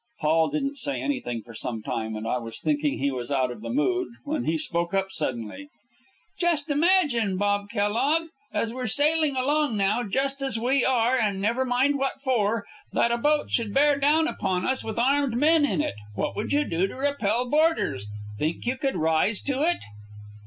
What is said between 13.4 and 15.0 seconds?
should bear down upon us with